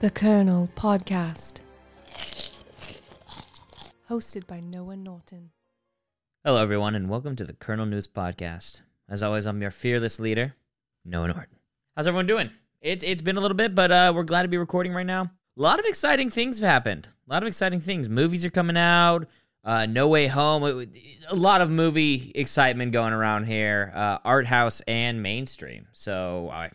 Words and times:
The 0.00 0.10
Kernel 0.10 0.70
Podcast. 0.74 1.60
Hosted 4.08 4.46
by 4.46 4.58
Noah 4.58 4.96
Norton. 4.96 5.50
Hello, 6.42 6.62
everyone, 6.62 6.94
and 6.94 7.10
welcome 7.10 7.36
to 7.36 7.44
the 7.44 7.52
Kernel 7.52 7.84
News 7.84 8.08
Podcast. 8.08 8.80
As 9.10 9.22
always, 9.22 9.44
I'm 9.44 9.60
your 9.60 9.70
fearless 9.70 10.18
leader, 10.18 10.54
Noah 11.04 11.28
Norton. 11.28 11.58
How's 11.94 12.06
everyone 12.06 12.26
doing? 12.26 12.48
It's 12.80 13.04
it's 13.04 13.20
been 13.20 13.36
a 13.36 13.42
little 13.42 13.54
bit, 13.54 13.74
but 13.74 13.92
uh, 13.92 14.14
we're 14.16 14.22
glad 14.22 14.40
to 14.44 14.48
be 14.48 14.56
recording 14.56 14.94
right 14.94 15.04
now. 15.04 15.24
A 15.58 15.60
lot 15.60 15.78
of 15.78 15.84
exciting 15.84 16.30
things 16.30 16.60
have 16.60 16.66
happened. 16.70 17.08
A 17.28 17.30
lot 17.34 17.42
of 17.42 17.46
exciting 17.46 17.80
things. 17.80 18.08
Movies 18.08 18.42
are 18.46 18.50
coming 18.50 18.78
out. 18.78 19.28
Uh, 19.62 19.84
no 19.84 20.08
Way 20.08 20.28
Home. 20.28 20.88
A 21.28 21.36
lot 21.36 21.60
of 21.60 21.68
movie 21.68 22.32
excitement 22.34 22.92
going 22.92 23.12
around 23.12 23.44
here, 23.44 23.92
uh, 23.94 24.16
art 24.24 24.46
house 24.46 24.80
and 24.88 25.22
mainstream. 25.22 25.88
So 25.92 26.48
I, 26.50 26.70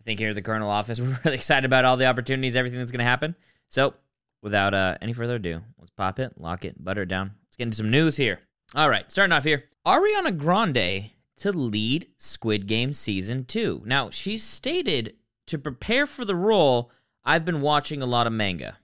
I 0.00 0.04
think 0.04 0.18
here 0.18 0.30
at 0.30 0.34
the 0.34 0.42
Kernel 0.42 0.70
office, 0.70 1.00
we're 1.00 1.18
really 1.24 1.36
excited 1.36 1.64
about 1.64 1.84
all 1.84 1.96
the 1.96 2.06
opportunities, 2.06 2.56
everything 2.56 2.78
that's 2.78 2.92
going 2.92 2.98
to 2.98 3.04
happen. 3.04 3.36
So 3.68 3.94
without 4.42 4.74
uh, 4.74 4.96
any 5.00 5.12
further 5.12 5.36
ado, 5.36 5.60
let's 5.78 5.90
pop 5.90 6.18
it, 6.18 6.34
lock 6.38 6.64
it, 6.64 6.82
butter 6.82 7.02
it 7.02 7.08
down. 7.08 7.32
Let's 7.46 7.56
get 7.56 7.64
into 7.64 7.76
some 7.76 7.90
news 7.90 8.16
here. 8.16 8.40
All 8.74 8.88
right, 8.88 9.10
starting 9.10 9.32
off 9.32 9.44
here. 9.44 9.64
Ariana 9.86 10.36
Grande 10.36 11.10
to 11.38 11.52
lead 11.52 12.06
Squid 12.18 12.66
Game 12.66 12.92
season 12.92 13.44
two. 13.44 13.82
Now, 13.84 14.10
she's 14.10 14.42
stated 14.42 15.16
to 15.46 15.58
prepare 15.58 16.06
for 16.06 16.24
the 16.24 16.34
role, 16.34 16.90
I've 17.24 17.44
been 17.44 17.60
watching 17.60 18.02
a 18.02 18.06
lot 18.06 18.26
of 18.26 18.32
manga. 18.32 18.78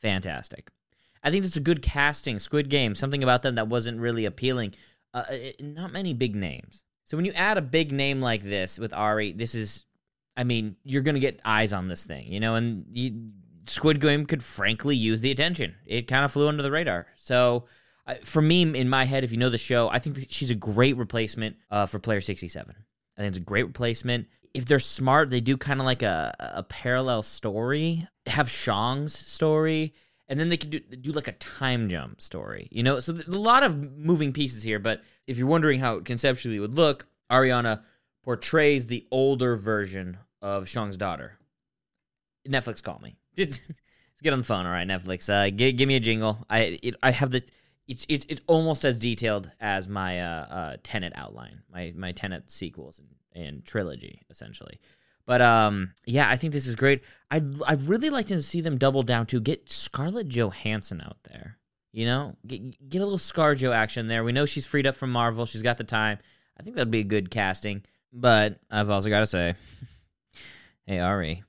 Fantastic. 0.00 0.70
I 1.22 1.30
think 1.30 1.44
it's 1.44 1.56
a 1.56 1.60
good 1.60 1.82
casting. 1.82 2.38
Squid 2.38 2.68
Game, 2.68 2.94
something 2.94 3.22
about 3.22 3.42
them 3.42 3.56
that 3.56 3.68
wasn't 3.68 4.00
really 4.00 4.24
appealing. 4.24 4.74
Uh, 5.12 5.24
it, 5.30 5.62
not 5.62 5.92
many 5.92 6.14
big 6.14 6.34
names. 6.34 6.84
So 7.08 7.16
when 7.16 7.24
you 7.24 7.32
add 7.32 7.56
a 7.56 7.62
big 7.62 7.90
name 7.90 8.20
like 8.20 8.42
this 8.42 8.78
with 8.78 8.92
Ari, 8.92 9.32
this 9.32 9.54
is, 9.54 9.86
I 10.36 10.44
mean, 10.44 10.76
you're 10.84 11.00
gonna 11.00 11.18
get 11.18 11.40
eyes 11.42 11.72
on 11.72 11.88
this 11.88 12.04
thing, 12.04 12.30
you 12.30 12.38
know. 12.38 12.54
And 12.54 12.84
you, 12.92 13.30
Squid 13.66 13.98
Game 13.98 14.26
could 14.26 14.42
frankly 14.42 14.94
use 14.94 15.22
the 15.22 15.30
attention. 15.30 15.74
It 15.86 16.02
kind 16.02 16.22
of 16.22 16.32
flew 16.32 16.48
under 16.48 16.62
the 16.62 16.70
radar. 16.70 17.06
So 17.16 17.64
uh, 18.06 18.16
for 18.24 18.42
me, 18.42 18.60
in 18.60 18.90
my 18.90 19.06
head, 19.06 19.24
if 19.24 19.32
you 19.32 19.38
know 19.38 19.48
the 19.48 19.56
show, 19.56 19.88
I 19.88 20.00
think 20.00 20.26
she's 20.28 20.50
a 20.50 20.54
great 20.54 20.98
replacement 20.98 21.56
uh, 21.70 21.86
for 21.86 21.98
Player 21.98 22.20
67. 22.20 22.74
I 23.16 23.20
think 23.22 23.30
it's 23.30 23.38
a 23.38 23.40
great 23.40 23.64
replacement. 23.64 24.26
If 24.52 24.66
they're 24.66 24.78
smart, 24.78 25.30
they 25.30 25.40
do 25.40 25.56
kind 25.56 25.80
of 25.80 25.86
like 25.86 26.02
a, 26.02 26.36
a 26.38 26.62
parallel 26.62 27.22
story, 27.22 28.06
have 28.26 28.50
Shang's 28.50 29.16
story, 29.16 29.94
and 30.28 30.38
then 30.38 30.48
they 30.48 30.56
could 30.56 30.70
do, 30.70 30.80
do 30.80 31.12
like 31.12 31.28
a 31.28 31.32
time 31.32 31.88
jump 31.88 32.20
story, 32.20 32.68
you 32.70 32.82
know? 32.82 32.98
So 32.98 33.14
a 33.14 33.30
lot 33.30 33.62
of 33.62 33.76
moving 33.96 34.32
pieces 34.32 34.62
here, 34.62 34.78
but 34.78 35.02
if 35.26 35.38
you're 35.38 35.46
wondering 35.46 35.80
how 35.80 35.96
it 35.96 36.04
conceptually 36.04 36.60
would 36.60 36.74
look, 36.74 37.06
Ariana 37.30 37.82
portrays 38.22 38.86
the 38.86 39.06
older 39.10 39.56
version 39.56 40.18
of 40.42 40.68
Shang's 40.68 40.96
daughter. 40.96 41.38
Netflix, 42.46 42.82
call 42.82 43.00
me. 43.02 43.16
Just, 43.36 43.62
get 44.22 44.32
on 44.32 44.40
the 44.40 44.44
phone, 44.44 44.66
all 44.66 44.72
right, 44.72 44.86
Netflix. 44.86 45.30
Uh, 45.32 45.50
give, 45.50 45.76
give 45.76 45.88
me 45.88 45.96
a 45.96 46.00
jingle. 46.00 46.44
I 46.50 46.78
it, 46.82 46.94
I 47.02 47.10
have 47.12 47.30
the 47.30 47.42
it's 47.86 48.04
it's 48.08 48.26
it's 48.28 48.40
almost 48.46 48.84
as 48.84 48.98
detailed 48.98 49.50
as 49.60 49.88
my 49.88 50.20
uh, 50.20 50.76
uh 50.84 51.10
outline, 51.14 51.62
my 51.72 51.92
my 51.96 52.12
Tenet 52.12 52.50
sequels 52.50 52.98
and, 52.98 53.44
and 53.46 53.64
trilogy 53.64 54.22
essentially. 54.28 54.80
But 55.28 55.42
um, 55.42 55.92
yeah, 56.06 56.26
I 56.26 56.36
think 56.36 56.54
this 56.54 56.66
is 56.66 56.74
great. 56.74 57.02
I 57.30 57.42
I 57.66 57.74
really 57.74 58.08
like 58.08 58.28
to 58.28 58.40
see 58.40 58.62
them 58.62 58.78
double 58.78 59.02
down 59.02 59.26
to 59.26 59.42
get 59.42 59.70
Scarlett 59.70 60.28
Johansson 60.28 61.02
out 61.02 61.18
there. 61.24 61.58
You 61.92 62.06
know, 62.06 62.36
get 62.46 62.88
get 62.88 63.02
a 63.02 63.04
little 63.04 63.18
ScarJo 63.18 63.74
action 63.74 64.08
there. 64.08 64.24
We 64.24 64.32
know 64.32 64.46
she's 64.46 64.64
freed 64.66 64.86
up 64.86 64.94
from 64.94 65.12
Marvel. 65.12 65.44
She's 65.44 65.60
got 65.60 65.76
the 65.76 65.84
time. 65.84 66.16
I 66.58 66.62
think 66.62 66.76
that'd 66.76 66.90
be 66.90 67.00
a 67.00 67.04
good 67.04 67.30
casting. 67.30 67.82
But 68.10 68.58
I've 68.70 68.88
also 68.88 69.10
got 69.10 69.20
to 69.20 69.26
say, 69.26 69.54
hey 70.86 70.98
Ari, 70.98 71.44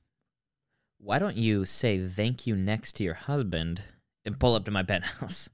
why 0.97 1.17
don't 1.17 1.37
you 1.37 1.63
say 1.63 2.05
thank 2.05 2.45
you 2.45 2.57
next 2.57 2.97
to 2.97 3.05
your 3.05 3.13
husband 3.13 3.83
and 4.25 4.37
pull 4.37 4.55
up 4.55 4.65
to 4.65 4.71
my 4.71 4.83
penthouse? 4.91 5.47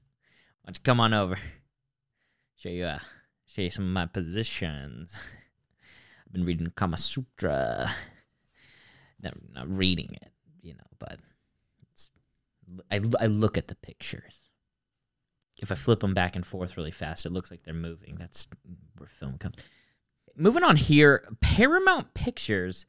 Why 0.62 0.70
don't 0.70 0.78
you 0.78 0.82
come 0.82 0.98
on 0.98 1.14
over? 1.14 1.38
Show 2.56 2.70
you 2.70 2.86
uh, 2.86 2.98
show 3.46 3.62
you 3.62 3.70
some 3.70 3.84
of 3.84 3.92
my 3.92 4.06
positions. 4.06 5.28
I've 6.26 6.32
been 6.32 6.44
reading 6.44 6.72
Kama 6.74 6.98
Sutra 6.98 7.88
not, 9.26 9.54
not 9.54 9.76
reading 9.76 10.10
it, 10.22 10.30
you 10.62 10.74
know, 10.74 10.84
but 10.98 11.18
it's, 11.82 12.10
I, 12.90 13.00
I 13.20 13.26
look 13.26 13.58
at 13.58 13.68
the 13.68 13.74
pictures. 13.74 14.50
If 15.60 15.72
I 15.72 15.74
flip 15.74 16.00
them 16.00 16.14
back 16.14 16.36
and 16.36 16.46
forth 16.46 16.76
really 16.76 16.90
fast, 16.90 17.24
it 17.24 17.32
looks 17.32 17.50
like 17.50 17.62
they're 17.62 17.74
moving. 17.74 18.16
That's 18.18 18.46
where 18.98 19.08
film 19.08 19.38
comes. 19.38 19.56
Moving 20.36 20.62
on 20.62 20.76
here, 20.76 21.26
Paramount 21.40 22.12
Pictures 22.12 22.84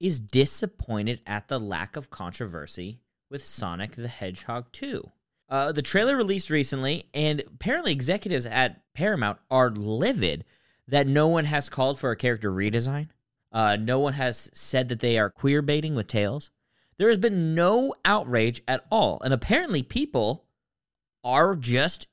is 0.00 0.18
disappointed 0.18 1.20
at 1.26 1.48
the 1.48 1.60
lack 1.60 1.96
of 1.96 2.10
controversy 2.10 3.00
with 3.30 3.44
Sonic 3.44 3.92
the 3.92 4.08
Hedgehog 4.08 4.72
2. 4.72 5.10
Uh, 5.48 5.72
the 5.72 5.82
trailer 5.82 6.16
released 6.16 6.50
recently, 6.50 7.08
and 7.14 7.40
apparently 7.40 7.92
executives 7.92 8.46
at 8.46 8.82
Paramount 8.94 9.38
are 9.50 9.70
livid 9.70 10.44
that 10.88 11.06
no 11.06 11.28
one 11.28 11.44
has 11.44 11.68
called 11.68 11.98
for 11.98 12.10
a 12.10 12.16
character 12.16 12.50
redesign. 12.50 13.08
Uh, 13.56 13.74
no 13.74 13.98
one 13.98 14.12
has 14.12 14.50
said 14.52 14.90
that 14.90 15.00
they 15.00 15.18
are 15.18 15.30
queer 15.30 15.62
baiting 15.62 15.94
with 15.94 16.06
Tails. 16.06 16.50
There 16.98 17.08
has 17.08 17.16
been 17.16 17.54
no 17.54 17.94
outrage 18.04 18.60
at 18.68 18.84
all. 18.90 19.18
And 19.24 19.32
apparently, 19.32 19.82
people 19.82 20.44
are 21.24 21.56
just 21.56 22.06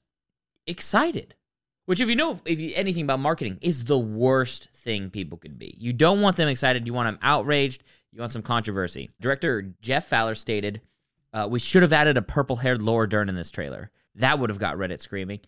excited. 0.65 1.35
Which, 1.85 1.99
if 1.99 2.07
you 2.07 2.15
know 2.15 2.39
if 2.45 2.59
you, 2.61 2.71
anything 2.75 3.03
about 3.03 3.19
marketing, 3.19 3.57
is 3.61 3.83
the 3.83 3.99
worst 3.99 4.69
thing 4.69 5.09
people 5.09 5.37
could 5.37 5.59
be. 5.59 5.75
You 5.77 5.91
don't 5.91 6.21
want 6.21 6.37
them 6.37 6.47
excited. 6.47 6.87
You 6.87 6.93
want 6.93 7.07
them 7.07 7.19
outraged. 7.21 7.83
You 8.13 8.21
want 8.21 8.31
some 8.31 8.41
controversy. 8.41 9.09
Director 9.19 9.73
Jeff 9.81 10.07
Fowler 10.07 10.35
stated, 10.35 10.79
uh, 11.33 11.49
"We 11.51 11.59
should 11.59 11.81
have 11.81 11.91
added 11.91 12.15
a 12.15 12.21
purple-haired 12.21 12.81
Laura 12.81 13.09
Dern 13.09 13.27
in 13.27 13.35
this 13.35 13.51
trailer. 13.51 13.91
That 14.15 14.39
would 14.39 14.49
have 14.49 14.59
got 14.59 14.77
Reddit 14.77 15.01
screaming." 15.01 15.41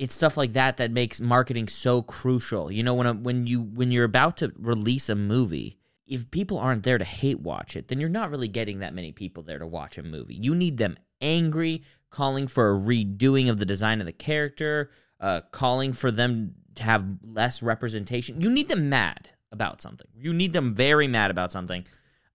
It's 0.00 0.14
stuff 0.14 0.38
like 0.38 0.54
that 0.54 0.78
that 0.78 0.90
makes 0.90 1.20
marketing 1.20 1.68
so 1.68 2.00
crucial. 2.00 2.72
You 2.72 2.82
know, 2.82 2.94
when 2.94 3.06
a, 3.06 3.12
when 3.12 3.46
you 3.46 3.60
when 3.60 3.92
you're 3.92 4.04
about 4.04 4.38
to 4.38 4.50
release 4.56 5.10
a 5.10 5.14
movie, 5.14 5.76
if 6.06 6.30
people 6.30 6.58
aren't 6.58 6.84
there 6.84 6.96
to 6.96 7.04
hate 7.04 7.40
watch 7.40 7.76
it, 7.76 7.88
then 7.88 8.00
you're 8.00 8.08
not 8.08 8.30
really 8.30 8.48
getting 8.48 8.78
that 8.78 8.94
many 8.94 9.12
people 9.12 9.42
there 9.42 9.58
to 9.58 9.66
watch 9.66 9.98
a 9.98 10.02
movie. 10.02 10.36
You 10.40 10.54
need 10.54 10.78
them 10.78 10.96
angry, 11.20 11.82
calling 12.08 12.48
for 12.48 12.70
a 12.70 12.78
redoing 12.78 13.50
of 13.50 13.58
the 13.58 13.66
design 13.66 14.00
of 14.00 14.06
the 14.06 14.12
character, 14.12 14.90
uh, 15.20 15.42
calling 15.52 15.92
for 15.92 16.10
them 16.10 16.54
to 16.76 16.82
have 16.82 17.04
less 17.22 17.62
representation. 17.62 18.40
You 18.40 18.48
need 18.48 18.68
them 18.68 18.88
mad 18.88 19.28
about 19.52 19.82
something. 19.82 20.08
You 20.16 20.32
need 20.32 20.54
them 20.54 20.74
very 20.74 21.08
mad 21.08 21.30
about 21.30 21.52
something. 21.52 21.84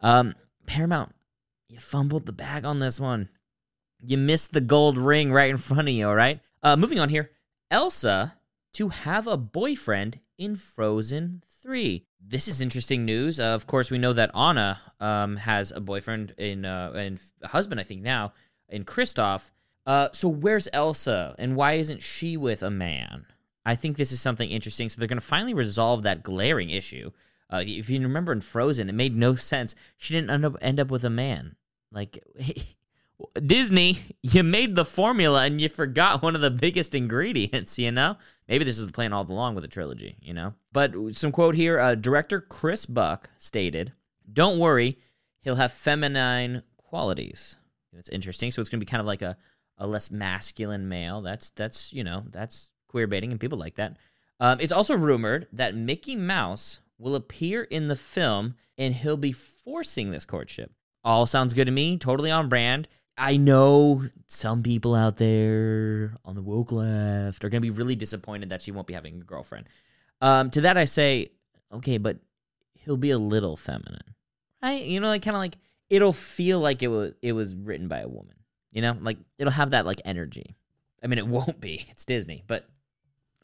Um, 0.01 0.35
Paramount, 0.67 1.15
you 1.67 1.79
fumbled 1.79 2.27
the 2.27 2.31
bag 2.31 2.63
on 2.63 2.79
this 2.79 2.99
one. 2.99 3.29
You 3.99 4.19
missed 4.19 4.53
the 4.53 4.61
gold 4.61 4.99
ring 4.99 5.33
right 5.33 5.49
in 5.49 5.57
front 5.57 5.89
of 5.89 5.95
you, 5.95 6.07
all 6.07 6.15
right? 6.15 6.41
Uh, 6.61 6.75
moving 6.75 6.99
on 6.99 7.09
here. 7.09 7.31
Elsa 7.71 8.35
to 8.73 8.89
have 8.89 9.27
a 9.27 9.37
boyfriend 9.37 10.19
in 10.37 10.55
Frozen 10.55 11.43
3. 11.47 12.05
This 12.19 12.47
is 12.47 12.61
interesting 12.61 13.05
news. 13.05 13.39
Uh, 13.39 13.45
of 13.45 13.67
course, 13.67 13.91
we 13.91 13.97
know 13.97 14.13
that 14.13 14.35
Anna 14.35 14.81
um, 14.99 15.37
has 15.37 15.71
a 15.71 15.79
boyfriend 15.79 16.33
in 16.37 16.65
uh, 16.65 16.91
and 16.95 17.19
a 17.41 17.49
husband, 17.49 17.79
I 17.79 17.83
think 17.83 18.01
now, 18.01 18.33
in 18.69 18.83
Kristoff. 18.83 19.51
Uh, 19.85 20.09
so 20.11 20.27
where's 20.27 20.67
Elsa, 20.73 21.35
and 21.37 21.55
why 21.55 21.73
isn't 21.73 22.01
she 22.01 22.37
with 22.37 22.63
a 22.63 22.71
man? 22.71 23.27
I 23.65 23.75
think 23.75 23.97
this 23.97 24.11
is 24.11 24.19
something 24.19 24.49
interesting. 24.49 24.89
So 24.89 24.99
they're 24.99 25.07
going 25.07 25.19
to 25.19 25.25
finally 25.25 25.53
resolve 25.53 26.03
that 26.03 26.23
glaring 26.23 26.69
issue. 26.69 27.11
Uh, 27.51 27.63
if 27.65 27.89
you 27.89 27.99
remember 28.01 28.31
in 28.31 28.41
Frozen, 28.41 28.89
it 28.89 28.95
made 28.95 29.15
no 29.15 29.35
sense. 29.35 29.75
She 29.97 30.13
didn't 30.13 30.29
end 30.29 30.45
up 30.45 30.57
end 30.61 30.79
up 30.79 30.89
with 30.89 31.03
a 31.03 31.09
man. 31.09 31.55
Like 31.91 32.23
Disney, 33.45 33.99
you 34.21 34.43
made 34.43 34.75
the 34.75 34.85
formula 34.85 35.45
and 35.45 35.61
you 35.61 35.69
forgot 35.69 36.21
one 36.21 36.35
of 36.35 36.41
the 36.41 36.51
biggest 36.51 36.95
ingredients, 36.95 37.79
you 37.79 37.91
know? 37.91 38.17
Maybe 38.47 38.65
this 38.65 38.77
is 38.77 38.87
the 38.87 38.93
plan 38.93 39.13
all 39.13 39.29
along 39.29 39.55
with 39.55 39.63
a 39.63 39.69
trilogy, 39.69 40.17
you 40.21 40.33
know? 40.33 40.53
But 40.71 40.93
some 41.13 41.31
quote 41.31 41.55
here 41.55 41.79
uh, 41.79 41.95
director 41.95 42.41
Chris 42.41 42.85
Buck 42.85 43.29
stated, 43.37 43.93
Don't 44.31 44.59
worry, 44.59 44.99
he'll 45.41 45.55
have 45.55 45.71
feminine 45.71 46.63
qualities. 46.77 47.57
That's 47.93 48.09
interesting. 48.09 48.51
So 48.51 48.61
it's 48.61 48.69
going 48.69 48.79
to 48.79 48.85
be 48.85 48.89
kind 48.89 49.01
of 49.01 49.07
like 49.07 49.21
a, 49.21 49.37
a 49.77 49.87
less 49.87 50.11
masculine 50.11 50.89
male. 50.89 51.21
That's, 51.21 51.49
that's 51.51 51.93
you 51.93 52.03
know, 52.03 52.23
that's 52.29 52.71
queer 52.87 53.07
baiting 53.07 53.31
and 53.31 53.39
people 53.39 53.57
like 53.57 53.75
that. 53.75 53.97
Um, 54.39 54.59
it's 54.59 54.71
also 54.71 54.95
rumored 54.95 55.47
that 55.53 55.75
Mickey 55.75 56.15
Mouse 56.15 56.79
will 56.97 57.15
appear 57.15 57.63
in 57.63 57.87
the 57.87 57.95
film 57.95 58.55
and 58.77 58.93
he'll 58.93 59.17
be 59.17 59.31
forcing 59.31 60.11
this 60.11 60.25
courtship. 60.25 60.71
All 61.03 61.25
sounds 61.25 61.53
good 61.53 61.65
to 61.65 61.71
me, 61.71 61.97
totally 61.97 62.31
on 62.31 62.49
brand. 62.49 62.87
I 63.17 63.37
know 63.37 64.03
some 64.27 64.61
people 64.61 64.93
out 64.93 65.17
there 65.17 66.15
on 66.25 66.35
the 66.35 66.41
woke 66.41 66.71
left 66.71 67.45
are 67.45 67.49
going 67.49 67.61
to 67.61 67.65
be 67.65 67.69
really 67.69 67.95
disappointed 67.95 68.49
that 68.49 68.61
she 68.61 68.71
won't 68.71 68.87
be 68.87 68.93
having 68.93 69.21
a 69.21 69.23
girlfriend. 69.23 69.67
Um, 70.21 70.49
to 70.51 70.61
that, 70.61 70.77
I 70.77 70.85
say, 70.85 71.29
okay, 71.71 71.97
but 71.97 72.17
he'll 72.73 72.97
be 72.97 73.11
a 73.11 73.17
little 73.17 73.55
feminine, 73.55 74.15
right? 74.61 74.83
You 74.83 74.99
know, 74.99 75.07
like 75.07 75.23
kind 75.23 75.35
of 75.35 75.41
like 75.41 75.57
it'll 75.89 76.13
feel 76.13 76.59
like 76.59 76.83
it 76.83 76.87
was 76.87 77.13
it 77.21 77.33
was 77.33 77.55
written 77.55 77.87
by 77.87 77.99
a 77.99 78.07
woman. 78.07 78.35
You 78.71 78.81
know, 78.81 78.97
like 78.99 79.17
it'll 79.37 79.51
have 79.51 79.71
that 79.71 79.85
like 79.85 80.01
energy. 80.03 80.55
I 81.03 81.07
mean, 81.07 81.19
it 81.19 81.27
won't 81.27 81.61
be. 81.61 81.85
It's 81.89 82.05
Disney, 82.05 82.43
but 82.47 82.67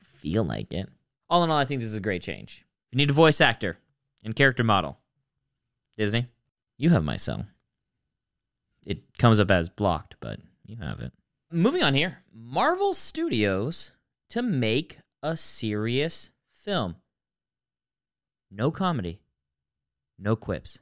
feel 0.01 0.43
like 0.43 0.73
it. 0.73 0.89
All 1.29 1.43
in 1.43 1.49
all, 1.49 1.57
I 1.57 1.65
think 1.65 1.81
this 1.81 1.89
is 1.89 1.97
a 1.97 2.01
great 2.01 2.21
change. 2.21 2.65
You 2.91 2.97
need 2.97 3.09
a 3.09 3.13
voice 3.13 3.39
actor 3.39 3.77
and 4.23 4.35
character 4.35 4.63
model. 4.63 4.97
Disney, 5.97 6.27
You 6.77 6.89
have 6.89 7.03
my 7.03 7.15
cell. 7.15 7.45
It 8.85 9.17
comes 9.17 9.39
up 9.39 9.51
as 9.51 9.69
blocked, 9.69 10.15
but 10.19 10.39
you 10.65 10.77
have 10.77 10.99
it. 10.99 11.11
Moving 11.51 11.83
on 11.83 11.93
here 11.93 12.23
Marvel 12.33 12.93
Studios 12.93 13.91
to 14.29 14.41
make 14.41 14.97
a 15.21 15.35
serious 15.37 16.29
film. 16.51 16.95
No 18.49 18.71
comedy, 18.71 19.19
no 20.17 20.35
quips. 20.35 20.79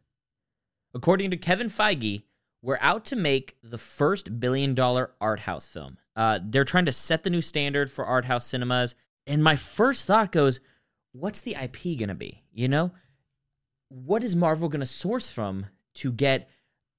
According 0.94 1.32
to 1.32 1.38
Kevin 1.38 1.70
Feige, 1.70 2.24
we're 2.62 2.80
out 2.82 3.06
to 3.06 3.16
make 3.16 3.56
the 3.64 3.78
first 3.78 4.40
billion 4.40 4.74
dollar 4.74 5.12
art 5.22 5.42
house 5.42 5.68
film. 5.68 5.98
Uh, 6.16 6.40
they're 6.44 6.66
trying 6.66 6.86
to 6.86 6.92
set 6.92 7.24
the 7.24 7.30
new 7.30 7.42
standard 7.42 7.90
for 7.90 8.06
art 8.06 8.26
house 8.26 8.46
cinemas. 8.46 8.96
And 9.26 9.44
my 9.44 9.56
first 9.56 10.06
thought 10.06 10.32
goes, 10.32 10.60
what's 11.12 11.42
the 11.42 11.56
IP 11.56 11.98
going 11.98 12.10
to 12.10 12.16
be? 12.16 12.44
You 12.52 12.68
know, 12.68 12.92
what 13.88 14.24
is 14.24 14.36
Marvel 14.36 14.70
going 14.70 14.82
to 14.82 14.86
source 14.86 15.32
from 15.32 15.68
to 15.96 16.12
get 16.12 16.50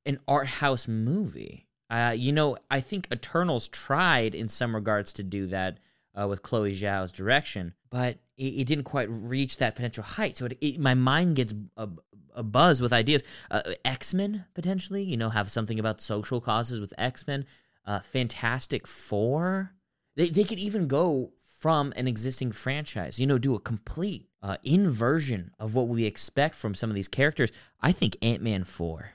an 0.07 0.19
art 0.27 0.47
house 0.47 0.89
movie? 0.89 1.67
Uh, 1.89 2.15
you 2.17 2.33
know, 2.33 2.57
I 2.71 2.81
think 2.81 3.09
Eternals 3.13 3.69
tried 3.69 4.35
in 4.35 4.49
some 4.49 4.75
regards 4.75 5.13
to 5.15 5.23
do 5.23 5.47
that 5.49 5.79
uh, 6.19 6.29
with 6.29 6.43
Chloe 6.43 6.73
Zhao's 6.73 7.13
direction, 7.13 7.75
but 7.91 8.19
it, 8.37 8.45
it, 8.45 8.67
didn't 8.67 8.85
quite 8.85 9.09
reach 9.11 9.57
that 9.57 9.75
potential 9.75 10.05
height. 10.05 10.37
So 10.37 10.47
it, 10.47 10.59
it, 10.61 10.79
my 10.79 10.95
mind 10.95 11.37
gets 11.37 11.53
a, 11.77 11.89
a 12.35 12.43
buzz 12.43 12.81
with 12.81 12.93
ideas. 12.93 13.23
Uh, 13.51 13.63
X 13.85 14.15
Men 14.15 14.45
potentially, 14.55 15.03
you 15.03 15.17
know, 15.17 15.31
have 15.31 15.51
something 15.51 15.81
about 15.81 16.01
social 16.01 16.41
causes 16.41 16.81
with 16.81 16.95
X 16.97 17.27
Men. 17.27 17.45
Uh, 17.85 18.01
Fantastic 18.01 18.87
Four. 18.87 19.73
They 20.17 20.29
they 20.29 20.45
could 20.45 20.59
even 20.59 20.87
go 20.87 21.33
from 21.61 21.93
an 21.97 22.07
existing 22.09 22.53
franchise. 22.53 23.19
You 23.19 23.27
know, 23.27 23.39
do 23.39 23.55
a 23.55 23.61
complete 23.61 24.29
uh, 24.43 24.57
inversion 24.63 25.53
of 25.59 25.75
what 25.75 25.89
we 25.89 26.05
expect 26.05 26.55
from 26.55 26.75
some 26.75 26.91
of 26.91 26.95
these 26.95 27.09
characters. 27.09 27.51
I 27.81 27.93
think 27.93 28.17
Ant 28.23 28.43
Man 28.43 28.65
four. 28.65 29.13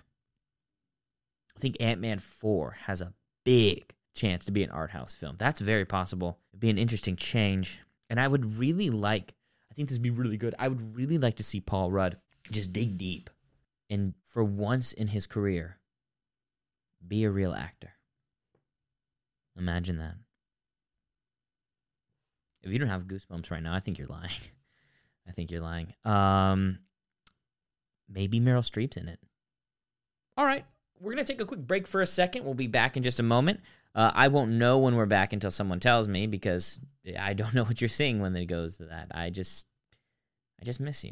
I 1.58 1.60
think 1.60 1.78
Ant 1.80 2.02
Man 2.02 2.20
four 2.20 2.78
has 2.86 3.02
a 3.02 3.14
big 3.44 3.94
chance 4.16 4.46
to 4.46 4.52
be 4.52 4.64
an 4.64 4.72
art 4.72 4.92
house 4.92 5.16
film. 5.16 5.36
That's 5.38 5.60
very 5.60 5.86
possible. 5.86 6.40
It'd 6.52 6.60
be 6.60 6.70
an 6.70 6.78
interesting 6.78 7.16
change, 7.16 7.80
and 8.10 8.20
I 8.20 8.28
would 8.28 8.58
really 8.58 8.90
like. 8.90 9.34
I 9.72 9.74
think 9.74 9.90
this 9.90 9.98
would 9.98 10.04
be 10.04 10.10
really 10.10 10.38
good. 10.38 10.56
I 10.58 10.68
would 10.68 10.96
really 10.96 11.18
like 11.18 11.36
to 11.36 11.44
see 11.44 11.60
Paul 11.60 11.92
Rudd 11.92 12.18
just 12.52 12.72
dig 12.72 12.98
deep 12.98 13.30
and 13.90 14.14
for 14.26 14.44
once 14.44 14.94
in 14.94 15.08
his 15.08 15.28
career 15.28 15.80
be 17.06 17.24
a 17.24 17.32
real 17.32 17.54
actor. 17.54 17.94
Imagine 19.58 19.98
that. 19.98 20.16
If 22.64 22.72
you 22.72 22.80
don't 22.80 22.90
have 22.90 23.06
goosebumps 23.06 23.52
right 23.52 23.62
now, 23.62 23.76
I 23.76 23.80
think 23.80 24.00
you're 24.00 24.08
lying. 24.08 24.32
I 25.28 25.32
think 25.32 25.52
you're 25.52 25.62
lying. 25.62 25.94
Um 26.04 26.80
maybe 28.10 28.40
Meryl 28.40 28.68
Streep's 28.70 28.98
in 28.98 29.08
it. 29.08 29.20
All 30.38 30.46
right. 30.46 30.66
We're 31.00 31.14
going 31.14 31.26
to 31.26 31.32
take 31.32 31.42
a 31.42 31.46
quick 31.46 31.62
break 31.62 31.88
for 31.88 32.02
a 32.02 32.06
second. 32.06 32.46
We'll 32.46 32.54
be 32.54 32.68
back 32.68 32.96
in 32.96 33.04
just 33.04 33.20
a 33.20 33.24
moment. 33.24 33.60
Uh, 33.94 34.12
I 34.14 34.28
won't 34.28 34.52
know 34.52 34.80
when 34.80 34.96
we're 34.96 35.06
back 35.06 35.34
until 35.34 35.52
someone 35.52 35.80
tells 35.80 36.08
me 36.08 36.28
because 36.28 36.80
I 37.20 37.34
don't 37.34 37.54
know 37.56 37.64
what 37.64 37.82
you're 37.82 37.88
seeing 37.88 38.20
when 38.20 38.36
it 38.36 38.46
goes 38.46 38.78
to 38.78 38.86
that. 38.86 39.08
I 39.14 39.30
just 39.30 39.68
I 40.62 40.66
just 40.66 40.80
miss 40.80 41.04
you. 41.04 41.12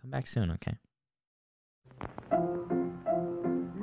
Come 0.00 0.10
back 0.10 0.26
soon, 0.26 0.50
okay? 0.52 0.76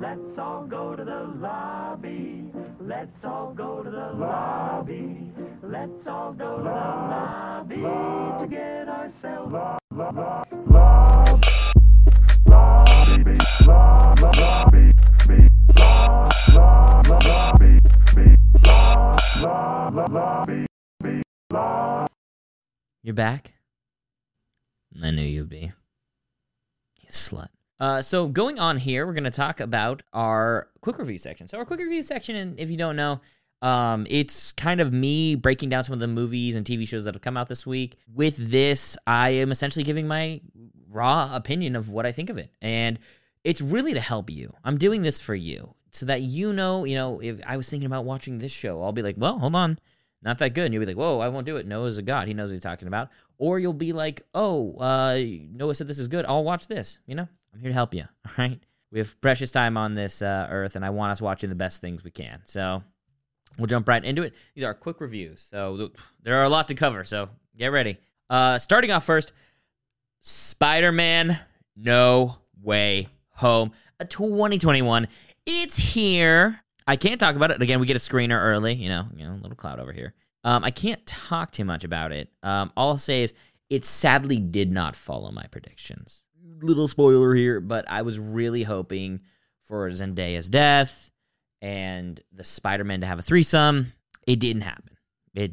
Let's 0.00 0.38
all 0.38 0.66
go 0.66 0.96
to 0.96 1.04
the 1.04 1.32
lobby. 1.40 2.50
Let's 2.80 3.24
all 3.24 3.52
go 3.54 3.82
to 3.82 3.90
the 3.90 4.12
lobby. 4.14 5.32
Let's 5.62 6.06
all 6.06 6.32
go 6.32 6.56
to 6.56 6.62
the 6.62 6.68
lobby 6.68 7.76
to 7.76 8.46
get 8.50 8.88
ourselves 8.88 9.78
You're 23.08 23.14
back? 23.14 23.54
I 25.02 25.10
knew 25.12 25.22
you'd 25.22 25.48
be 25.48 25.72
You 27.00 27.08
slut. 27.08 27.48
Uh, 27.80 28.02
so 28.02 28.28
going 28.28 28.58
on 28.58 28.76
here, 28.76 29.06
we're 29.06 29.14
going 29.14 29.24
to 29.24 29.30
talk 29.30 29.60
about 29.60 30.02
our 30.12 30.68
quick 30.82 30.98
review 30.98 31.16
section. 31.16 31.48
So 31.48 31.56
our 31.56 31.64
quick 31.64 31.80
review 31.80 32.02
section, 32.02 32.36
and 32.36 32.60
if 32.60 32.70
you 32.70 32.76
don't 32.76 32.96
know, 32.96 33.18
um, 33.62 34.06
it's 34.10 34.52
kind 34.52 34.82
of 34.82 34.92
me 34.92 35.36
breaking 35.36 35.70
down 35.70 35.84
some 35.84 35.94
of 35.94 36.00
the 36.00 36.06
movies 36.06 36.54
and 36.54 36.66
TV 36.66 36.86
shows 36.86 37.04
that 37.04 37.14
have 37.14 37.22
come 37.22 37.38
out 37.38 37.48
this 37.48 37.66
week. 37.66 37.96
With 38.12 38.36
this, 38.36 38.98
I 39.06 39.30
am 39.30 39.52
essentially 39.52 39.84
giving 39.84 40.06
my 40.06 40.42
raw 40.90 41.34
opinion 41.34 41.76
of 41.76 41.88
what 41.88 42.04
I 42.04 42.12
think 42.12 42.28
of 42.28 42.36
it, 42.36 42.52
and 42.60 42.98
it's 43.42 43.62
really 43.62 43.94
to 43.94 44.00
help 44.00 44.28
you. 44.28 44.52
I'm 44.64 44.76
doing 44.76 45.00
this 45.00 45.18
for 45.18 45.34
you, 45.34 45.74
so 45.92 46.04
that 46.04 46.20
you 46.20 46.52
know, 46.52 46.84
you 46.84 46.94
know, 46.94 47.20
if 47.20 47.40
I 47.46 47.56
was 47.56 47.70
thinking 47.70 47.86
about 47.86 48.04
watching 48.04 48.36
this 48.36 48.52
show, 48.52 48.82
I'll 48.82 48.92
be 48.92 49.00
like, 49.00 49.16
well, 49.16 49.38
hold 49.38 49.54
on, 49.54 49.78
not 50.22 50.38
that 50.38 50.54
good. 50.54 50.66
And 50.66 50.74
you'll 50.74 50.80
be 50.80 50.86
like, 50.86 50.96
whoa, 50.96 51.20
I 51.20 51.28
won't 51.28 51.46
do 51.46 51.56
it. 51.56 51.66
Noah's 51.66 51.98
a 51.98 52.02
god. 52.02 52.28
He 52.28 52.34
knows 52.34 52.48
what 52.50 52.54
he's 52.54 52.60
talking 52.60 52.88
about. 52.88 53.08
Or 53.38 53.58
you'll 53.58 53.72
be 53.72 53.92
like, 53.92 54.22
oh, 54.34 54.74
uh, 54.78 55.18
Noah 55.52 55.74
said 55.74 55.88
this 55.88 55.98
is 55.98 56.08
good. 56.08 56.26
I'll 56.26 56.44
watch 56.44 56.66
this. 56.66 56.98
You 57.06 57.14
know, 57.14 57.28
I'm 57.54 57.60
here 57.60 57.70
to 57.70 57.74
help 57.74 57.94
you. 57.94 58.04
All 58.26 58.32
right. 58.36 58.58
We 58.90 58.98
have 59.00 59.20
precious 59.20 59.52
time 59.52 59.76
on 59.76 59.94
this 59.94 60.22
uh, 60.22 60.48
earth, 60.50 60.74
and 60.74 60.84
I 60.84 60.90
want 60.90 61.12
us 61.12 61.20
watching 61.20 61.50
the 61.50 61.54
best 61.54 61.80
things 61.82 62.02
we 62.02 62.10
can. 62.10 62.40
So 62.46 62.82
we'll 63.58 63.66
jump 63.66 63.86
right 63.86 64.02
into 64.02 64.22
it. 64.22 64.34
These 64.54 64.64
are 64.64 64.72
quick 64.72 65.00
reviews. 65.00 65.46
So 65.50 65.90
there 66.22 66.38
are 66.38 66.44
a 66.44 66.48
lot 66.48 66.68
to 66.68 66.74
cover. 66.74 67.04
So 67.04 67.28
get 67.56 67.70
ready. 67.70 67.98
Uh, 68.30 68.58
starting 68.58 68.90
off 68.90 69.04
first 69.04 69.32
Spider 70.20 70.90
Man 70.90 71.38
No 71.76 72.36
Way 72.62 73.08
Home, 73.34 73.72
2021. 74.00 75.06
It's 75.46 75.76
here. 75.76 76.62
I 76.88 76.96
can't 76.96 77.20
talk 77.20 77.36
about 77.36 77.50
it. 77.50 77.60
Again, 77.60 77.80
we 77.80 77.86
get 77.86 77.96
a 77.96 78.00
screener 78.00 78.42
early, 78.42 78.74
you 78.74 78.88
know, 78.88 79.06
you 79.14 79.24
know, 79.24 79.34
a 79.34 79.42
little 79.42 79.56
cloud 79.56 79.78
over 79.78 79.92
here. 79.92 80.14
Um, 80.42 80.64
I 80.64 80.70
can't 80.70 81.04
talk 81.04 81.52
too 81.52 81.66
much 81.66 81.84
about 81.84 82.12
it. 82.12 82.30
Um, 82.42 82.72
all 82.78 82.88
I'll 82.88 82.98
say 82.98 83.22
is 83.22 83.34
it 83.68 83.84
sadly 83.84 84.38
did 84.38 84.72
not 84.72 84.96
follow 84.96 85.30
my 85.30 85.44
predictions. 85.50 86.22
Little 86.62 86.88
spoiler 86.88 87.34
here, 87.34 87.60
but 87.60 87.84
I 87.90 88.00
was 88.02 88.18
really 88.18 88.62
hoping 88.62 89.20
for 89.64 89.86
Zendaya's 89.90 90.48
death 90.48 91.10
and 91.60 92.18
the 92.32 92.42
Spider-Man 92.42 93.02
to 93.02 93.06
have 93.06 93.18
a 93.18 93.22
threesome. 93.22 93.92
It 94.26 94.40
didn't 94.40 94.62
happen. 94.62 94.96
It 95.34 95.52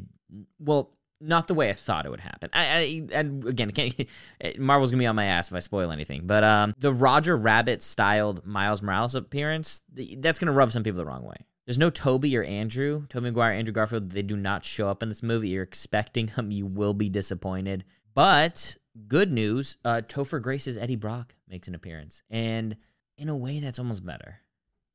well, 0.58 0.96
not 1.20 1.46
the 1.46 1.54
way 1.54 1.70
I 1.70 1.72
thought 1.72 2.06
it 2.06 2.10
would 2.10 2.20
happen. 2.20 2.50
I, 2.52 2.66
I 2.66 3.06
and 3.12 3.44
again, 3.46 3.72
Marvel's 4.58 4.90
gonna 4.90 5.00
be 5.00 5.06
on 5.06 5.16
my 5.16 5.26
ass 5.26 5.48
if 5.48 5.54
I 5.54 5.60
spoil 5.60 5.90
anything. 5.90 6.22
But 6.26 6.44
um, 6.44 6.74
the 6.78 6.92
Roger 6.92 7.36
Rabbit 7.36 7.82
styled 7.82 8.44
Miles 8.46 8.82
Morales 8.82 9.14
appearance 9.14 9.82
that's 10.18 10.38
gonna 10.38 10.52
rub 10.52 10.72
some 10.72 10.82
people 10.82 10.98
the 10.98 11.06
wrong 11.06 11.24
way. 11.24 11.36
There's 11.66 11.78
no 11.78 11.90
Tobey 11.90 12.36
or 12.36 12.44
Andrew. 12.44 13.06
Tobey 13.08 13.24
Maguire, 13.26 13.52
Andrew 13.52 13.72
Garfield, 13.72 14.10
they 14.10 14.22
do 14.22 14.36
not 14.36 14.64
show 14.64 14.88
up 14.88 15.02
in 15.02 15.08
this 15.08 15.22
movie. 15.22 15.48
You're 15.48 15.64
expecting 15.64 16.26
them, 16.26 16.52
you 16.52 16.64
will 16.64 16.94
be 16.94 17.08
disappointed. 17.08 17.84
But 18.14 18.76
good 19.08 19.32
news, 19.32 19.76
uh, 19.84 20.02
Topher 20.06 20.40
Grace's 20.40 20.76
Eddie 20.76 20.96
Brock 20.96 21.34
makes 21.48 21.66
an 21.66 21.74
appearance, 21.74 22.22
and 22.30 22.76
in 23.18 23.28
a 23.28 23.36
way, 23.36 23.60
that's 23.60 23.78
almost 23.78 24.04
better. 24.04 24.40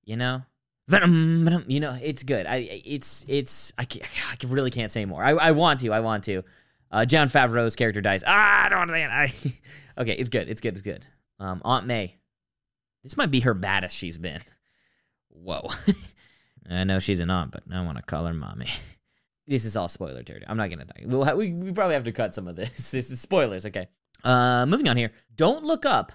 You 0.04 0.18
know, 0.18 0.44
Venom. 0.92 1.66
You 1.68 1.80
know, 1.80 1.98
it's 2.02 2.24
good. 2.24 2.46
I, 2.46 2.82
it's, 2.86 3.26
it's. 3.28 3.74
I, 3.78 3.86
can't, 3.86 4.06
I 4.30 4.48
really 4.48 4.72
can't 4.72 4.92
say 4.92 5.06
more. 5.06 5.24
I, 5.24 5.32
I 5.32 5.52
want 5.52 5.80
to. 5.82 5.92
I 5.92 6.00
want 6.02 6.24
to. 6.26 6.44
Uh, 6.92 7.06
Jon 7.06 7.30
Favreau's 7.30 7.76
character 7.76 8.02
dies. 8.02 8.24
Ah, 8.28 8.66
I 8.66 8.70
don't 8.70 8.80
want 8.80 8.92
to. 8.92 8.96
I, 8.98 10.02
okay, 10.02 10.14
it's 10.14 10.30
good. 10.30 10.50
It's 10.50 10.62
good. 10.62 10.74
It's 10.74 10.82
good. 10.82 11.06
Um, 11.40 11.62
Aunt 11.66 11.86
May. 11.88 12.16
This 13.04 13.18
might 13.18 13.32
be 13.32 13.40
her 13.42 13.54
baddest 13.54 13.96
she's 13.96 14.18
been. 14.18 14.42
Whoa. 15.30 15.70
I 16.70 16.84
know 16.84 17.00
she's 17.00 17.20
an 17.20 17.32
aunt, 17.32 17.52
but 17.52 17.64
I 17.72 17.82
want 17.84 17.98
to 17.98 18.04
call 18.04 18.26
her 18.26 18.34
mommy. 18.34 18.68
This 19.48 19.66
is 19.66 19.76
all 19.76 19.90
spoiler 19.90 20.24
territory. 20.24 20.48
I'm 20.48 20.56
not 20.56 20.70
gonna 20.70 20.86
die. 20.86 21.04
We'll 21.04 21.26
ha- 21.26 21.34
we 21.34 21.52
we 21.52 21.72
probably 21.74 21.96
have 21.96 22.06
to 22.06 22.12
cut 22.14 22.34
some 22.34 22.48
of 22.48 22.56
this. 22.56 22.92
This 22.92 23.10
is 23.10 23.20
spoilers. 23.20 23.66
Okay. 23.66 23.88
Uh, 24.24 24.66
moving 24.66 24.88
on 24.88 24.96
here. 24.96 25.12
Don't 25.36 25.66
look 25.66 25.86
up. 25.86 26.14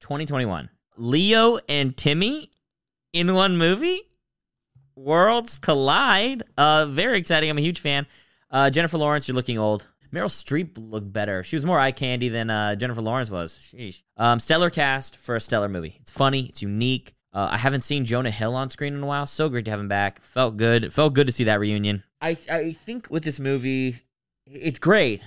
2021. 0.00 0.70
Leo 0.96 1.58
and 1.68 1.94
Timmy 1.96 2.50
in 3.12 3.34
one 3.34 3.58
movie. 3.58 4.00
Worlds 5.04 5.56
collide. 5.58 6.42
Uh, 6.56 6.86
very 6.86 7.18
exciting. 7.18 7.48
I'm 7.48 7.58
a 7.58 7.62
huge 7.62 7.80
fan. 7.80 8.06
Uh, 8.50 8.68
Jennifer 8.70 8.98
Lawrence, 8.98 9.28
you're 9.28 9.34
looking 9.34 9.58
old. 9.58 9.86
Meryl 10.12 10.26
Streep 10.26 10.76
looked 10.76 11.12
better. 11.12 11.42
She 11.42 11.56
was 11.56 11.64
more 11.64 11.78
eye 11.78 11.92
candy 11.92 12.28
than 12.28 12.50
uh, 12.50 12.74
Jennifer 12.74 13.00
Lawrence 13.00 13.30
was. 13.30 13.56
Sheesh. 13.58 14.02
Um, 14.16 14.40
stellar 14.40 14.68
cast 14.68 15.16
for 15.16 15.36
a 15.36 15.40
stellar 15.40 15.68
movie. 15.68 15.96
It's 16.00 16.10
funny. 16.10 16.46
It's 16.46 16.62
unique. 16.62 17.14
Uh, 17.32 17.48
I 17.52 17.58
haven't 17.58 17.82
seen 17.82 18.04
Jonah 18.04 18.30
Hill 18.30 18.56
on 18.56 18.70
screen 18.70 18.94
in 18.94 19.02
a 19.02 19.06
while. 19.06 19.24
So 19.24 19.48
great 19.48 19.64
to 19.66 19.70
have 19.70 19.80
him 19.80 19.88
back. 19.88 20.20
Felt 20.22 20.56
good. 20.56 20.84
It 20.84 20.92
felt 20.92 21.14
good 21.14 21.28
to 21.28 21.32
see 21.32 21.44
that 21.44 21.60
reunion. 21.60 22.02
I 22.20 22.36
I 22.50 22.72
think 22.72 23.08
with 23.08 23.22
this 23.22 23.38
movie, 23.38 24.00
it's 24.46 24.80
great, 24.80 25.22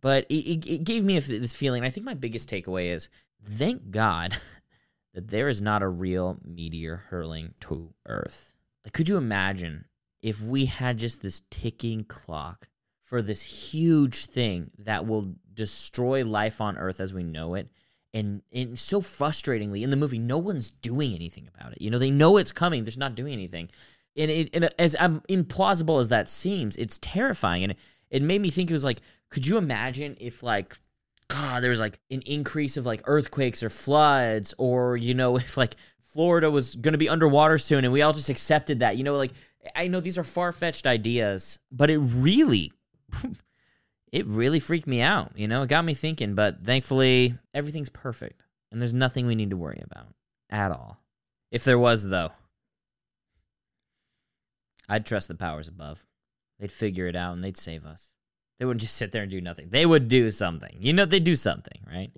but 0.00 0.26
it, 0.28 0.34
it, 0.34 0.66
it 0.66 0.84
gave 0.84 1.02
me 1.02 1.18
this 1.18 1.56
feeling. 1.56 1.82
I 1.82 1.90
think 1.90 2.04
my 2.04 2.14
biggest 2.14 2.50
takeaway 2.50 2.92
is 2.92 3.08
thank 3.42 3.90
God 3.90 4.36
that 5.14 5.28
there 5.28 5.48
is 5.48 5.62
not 5.62 5.82
a 5.82 5.88
real 5.88 6.38
meteor 6.44 7.04
hurling 7.08 7.54
to 7.60 7.94
Earth. 8.04 8.55
Like, 8.86 8.92
could 8.92 9.08
you 9.08 9.16
imagine 9.16 9.86
if 10.22 10.40
we 10.40 10.66
had 10.66 10.96
just 10.96 11.20
this 11.20 11.42
ticking 11.50 12.04
clock 12.04 12.68
for 13.02 13.20
this 13.20 13.42
huge 13.42 14.26
thing 14.26 14.70
that 14.78 15.06
will 15.06 15.34
destroy 15.52 16.24
life 16.24 16.60
on 16.60 16.78
Earth 16.78 17.00
as 17.00 17.12
we 17.12 17.24
know 17.24 17.56
it? 17.56 17.68
And, 18.14 18.42
and 18.52 18.78
so 18.78 19.00
frustratingly 19.00 19.82
in 19.82 19.90
the 19.90 19.96
movie, 19.96 20.20
no 20.20 20.38
one's 20.38 20.70
doing 20.70 21.14
anything 21.14 21.48
about 21.52 21.72
it. 21.72 21.82
You 21.82 21.90
know, 21.90 21.98
they 21.98 22.12
know 22.12 22.36
it's 22.36 22.52
coming, 22.52 22.84
they're 22.84 22.94
not 22.96 23.16
doing 23.16 23.32
anything. 23.32 23.70
And, 24.16 24.30
it, 24.30 24.50
and 24.54 24.70
as 24.78 24.94
um, 25.00 25.20
implausible 25.28 26.00
as 26.00 26.08
that 26.10 26.28
seems, 26.28 26.76
it's 26.76 26.98
terrifying. 26.98 27.64
And 27.64 27.72
it, 27.72 27.78
it 28.08 28.22
made 28.22 28.40
me 28.40 28.50
think 28.50 28.70
it 28.70 28.72
was 28.72 28.84
like, 28.84 29.00
could 29.30 29.48
you 29.48 29.58
imagine 29.58 30.16
if 30.20 30.44
like 30.44 30.78
God, 31.28 31.62
there 31.62 31.70
was 31.70 31.80
like 31.80 31.98
an 32.10 32.22
increase 32.22 32.76
of 32.76 32.86
like 32.86 33.02
earthquakes 33.04 33.62
or 33.62 33.70
floods, 33.70 34.54
or 34.58 34.96
you 34.96 35.14
know, 35.14 35.36
if 35.36 35.56
like 35.56 35.74
Florida 36.16 36.50
was 36.50 36.74
going 36.76 36.92
to 36.92 36.98
be 36.98 37.10
underwater 37.10 37.58
soon 37.58 37.84
and 37.84 37.92
we 37.92 38.00
all 38.00 38.14
just 38.14 38.30
accepted 38.30 38.80
that. 38.80 38.96
You 38.96 39.04
know, 39.04 39.16
like 39.18 39.32
I 39.74 39.86
know 39.86 40.00
these 40.00 40.16
are 40.16 40.24
far 40.24 40.50
fetched 40.50 40.86
ideas, 40.86 41.58
but 41.70 41.90
it 41.90 41.98
really, 41.98 42.72
it 44.12 44.26
really 44.26 44.58
freaked 44.58 44.86
me 44.86 45.02
out. 45.02 45.32
You 45.36 45.46
know, 45.46 45.60
it 45.60 45.68
got 45.68 45.84
me 45.84 45.92
thinking, 45.92 46.34
but 46.34 46.64
thankfully 46.64 47.34
everything's 47.52 47.90
perfect 47.90 48.44
and 48.72 48.80
there's 48.80 48.94
nothing 48.94 49.26
we 49.26 49.34
need 49.34 49.50
to 49.50 49.58
worry 49.58 49.82
about 49.84 50.06
at 50.48 50.72
all. 50.72 51.02
If 51.50 51.64
there 51.64 51.78
was, 51.78 52.08
though, 52.08 52.30
I'd 54.88 55.04
trust 55.04 55.28
the 55.28 55.34
powers 55.34 55.68
above. 55.68 56.06
They'd 56.58 56.72
figure 56.72 57.08
it 57.08 57.16
out 57.16 57.34
and 57.34 57.44
they'd 57.44 57.58
save 57.58 57.84
us. 57.84 58.14
They 58.58 58.64
wouldn't 58.64 58.80
just 58.80 58.96
sit 58.96 59.12
there 59.12 59.20
and 59.20 59.30
do 59.30 59.42
nothing. 59.42 59.68
They 59.68 59.84
would 59.84 60.08
do 60.08 60.30
something. 60.30 60.76
You 60.78 60.94
know, 60.94 61.04
they 61.04 61.20
do 61.20 61.36
something, 61.36 61.82
right? 61.86 62.10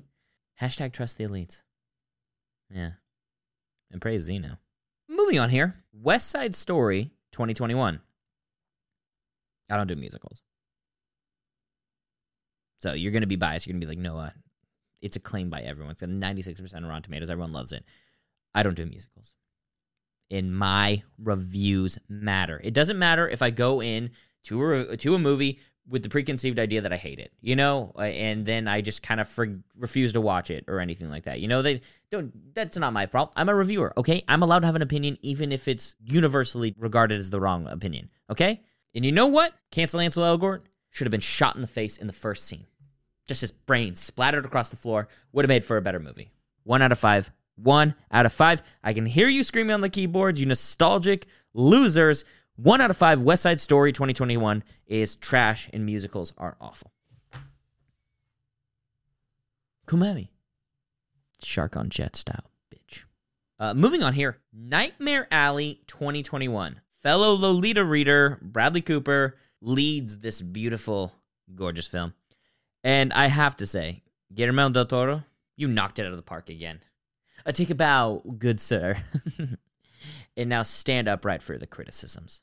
Hashtag 0.60 0.92
trust 0.92 1.18
the 1.18 1.24
elites. 1.24 1.62
Yeah. 2.72 2.90
And 3.90 4.00
praise 4.00 4.22
Zeno. 4.22 4.58
Moving 5.08 5.38
on 5.38 5.50
here 5.50 5.76
West 5.92 6.30
Side 6.30 6.54
Story 6.54 7.12
2021. 7.32 8.00
I 9.70 9.76
don't 9.76 9.86
do 9.86 9.96
musicals. 9.96 10.42
So 12.78 12.92
you're 12.92 13.12
going 13.12 13.22
to 13.22 13.26
be 13.26 13.36
biased. 13.36 13.66
You're 13.66 13.74
going 13.74 13.80
to 13.80 13.86
be 13.86 13.90
like, 13.90 13.98
no, 13.98 14.18
uh, 14.18 14.30
it's 15.02 15.16
acclaimed 15.16 15.50
by 15.50 15.60
everyone. 15.60 15.92
It's 15.92 16.00
got 16.00 16.10
96% 16.10 16.74
on 16.74 16.86
Rotten 16.86 17.02
Tomatoes. 17.02 17.30
Everyone 17.30 17.52
loves 17.52 17.72
it. 17.72 17.84
I 18.54 18.62
don't 18.62 18.76
do 18.76 18.86
musicals. 18.86 19.34
In 20.30 20.52
my 20.52 21.02
reviews 21.18 21.98
matter. 22.08 22.60
It 22.62 22.74
doesn't 22.74 22.98
matter 22.98 23.28
if 23.28 23.42
I 23.42 23.50
go 23.50 23.82
in 23.82 24.10
to 24.44 24.72
a, 24.72 24.96
to 24.96 25.14
a 25.14 25.18
movie 25.18 25.58
with 25.88 26.02
the 26.02 26.08
preconceived 26.08 26.58
idea 26.58 26.82
that 26.82 26.92
I 26.92 26.96
hate 26.96 27.18
it, 27.18 27.32
you 27.40 27.56
know, 27.56 27.92
uh, 27.96 28.02
and 28.02 28.44
then 28.44 28.68
I 28.68 28.80
just 28.80 29.02
kind 29.02 29.20
of 29.20 29.38
refuse 29.76 30.12
to 30.12 30.20
watch 30.20 30.50
it 30.50 30.64
or 30.68 30.80
anything 30.80 31.10
like 31.10 31.24
that. 31.24 31.40
You 31.40 31.48
know, 31.48 31.62
they 31.62 31.80
don't. 32.10 32.32
That's 32.54 32.76
not 32.76 32.92
my 32.92 33.06
problem. 33.06 33.32
I'm 33.36 33.48
a 33.48 33.54
reviewer, 33.54 33.92
okay? 33.96 34.22
I'm 34.28 34.42
allowed 34.42 34.60
to 34.60 34.66
have 34.66 34.76
an 34.76 34.82
opinion, 34.82 35.16
even 35.22 35.50
if 35.50 35.66
it's 35.66 35.96
universally 36.04 36.74
regarded 36.78 37.18
as 37.18 37.30
the 37.30 37.40
wrong 37.40 37.66
opinion, 37.66 38.10
okay? 38.30 38.62
And 38.94 39.04
you 39.04 39.12
know 39.12 39.26
what? 39.26 39.54
Cancel 39.70 40.00
Ansel 40.00 40.24
Elgort 40.24 40.62
should 40.90 41.06
have 41.06 41.12
been 41.12 41.20
shot 41.20 41.54
in 41.54 41.60
the 41.60 41.66
face 41.66 41.96
in 41.98 42.06
the 42.06 42.12
first 42.12 42.46
scene. 42.46 42.66
Just 43.26 43.42
his 43.42 43.52
brain 43.52 43.94
splattered 43.94 44.46
across 44.46 44.70
the 44.70 44.76
floor 44.76 45.08
would 45.32 45.44
have 45.44 45.50
made 45.50 45.64
for 45.64 45.76
a 45.76 45.82
better 45.82 46.00
movie. 46.00 46.30
One 46.64 46.82
out 46.82 46.92
of 46.92 46.98
five. 46.98 47.30
One 47.56 47.94
out 48.10 48.26
of 48.26 48.32
five. 48.32 48.62
I 48.82 48.92
can 48.92 49.06
hear 49.06 49.28
you 49.28 49.42
screaming 49.42 49.74
on 49.74 49.80
the 49.80 49.88
keyboards, 49.88 50.40
you 50.40 50.46
nostalgic 50.46 51.26
losers. 51.54 52.24
One 52.60 52.80
out 52.80 52.90
of 52.90 52.96
five 52.96 53.22
West 53.22 53.44
Side 53.44 53.60
Story 53.60 53.92
2021 53.92 54.64
is 54.88 55.14
trash 55.14 55.70
and 55.72 55.86
musicals 55.86 56.32
are 56.36 56.56
awful. 56.60 56.90
Kumami. 59.86 60.30
Shark 61.40 61.76
on 61.76 61.88
jet 61.88 62.16
style, 62.16 62.50
bitch. 62.74 63.04
Uh, 63.60 63.74
moving 63.74 64.02
on 64.02 64.12
here 64.12 64.38
Nightmare 64.52 65.28
Alley 65.30 65.82
2021. 65.86 66.80
Fellow 67.00 67.34
Lolita 67.34 67.84
reader 67.84 68.40
Bradley 68.42 68.80
Cooper 68.80 69.36
leads 69.60 70.18
this 70.18 70.42
beautiful, 70.42 71.14
gorgeous 71.54 71.86
film. 71.86 72.14
And 72.82 73.12
I 73.12 73.28
have 73.28 73.56
to 73.58 73.66
say, 73.66 74.02
Guillermo 74.34 74.70
del 74.70 74.86
Toro, 74.86 75.22
you 75.54 75.68
knocked 75.68 76.00
it 76.00 76.06
out 76.06 76.10
of 76.10 76.16
the 76.16 76.22
park 76.22 76.50
again. 76.50 76.80
A 77.46 77.52
take 77.52 77.70
a 77.70 77.76
bow, 77.76 78.20
good 78.36 78.58
sir. 78.58 78.96
and 80.36 80.48
now 80.48 80.64
stand 80.64 81.06
upright 81.06 81.40
for 81.40 81.56
the 81.56 81.68
criticisms 81.68 82.42